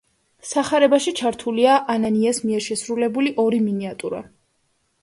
სახარებაში 0.51 1.13
ჩართულია 1.19 1.75
ანანიას 1.97 2.43
მიერ 2.49 2.67
შესრულებული 2.71 3.39
ორი 3.47 3.65
მინიატიურა. 3.69 4.27